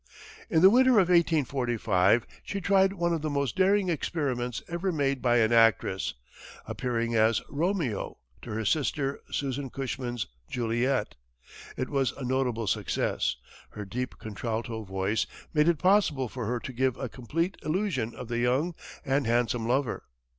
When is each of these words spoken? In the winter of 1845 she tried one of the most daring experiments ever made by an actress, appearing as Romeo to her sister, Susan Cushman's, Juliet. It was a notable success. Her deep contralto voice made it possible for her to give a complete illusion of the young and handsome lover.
In 0.49 0.63
the 0.63 0.71
winter 0.71 0.93
of 0.93 1.09
1845 1.09 2.25
she 2.43 2.59
tried 2.59 2.93
one 2.93 3.13
of 3.13 3.21
the 3.21 3.29
most 3.29 3.55
daring 3.55 3.89
experiments 3.89 4.63
ever 4.67 4.91
made 4.91 5.21
by 5.21 5.37
an 5.37 5.53
actress, 5.53 6.15
appearing 6.65 7.13
as 7.13 7.39
Romeo 7.49 8.17
to 8.41 8.49
her 8.49 8.65
sister, 8.65 9.19
Susan 9.29 9.69
Cushman's, 9.69 10.25
Juliet. 10.49 11.13
It 11.77 11.91
was 11.91 12.13
a 12.13 12.23
notable 12.23 12.65
success. 12.65 13.35
Her 13.69 13.85
deep 13.85 14.17
contralto 14.17 14.83
voice 14.83 15.27
made 15.53 15.67
it 15.69 15.77
possible 15.77 16.27
for 16.27 16.47
her 16.47 16.59
to 16.61 16.73
give 16.73 16.97
a 16.97 17.07
complete 17.07 17.55
illusion 17.61 18.15
of 18.15 18.27
the 18.27 18.39
young 18.39 18.73
and 19.05 19.27
handsome 19.27 19.67
lover. 19.67 20.05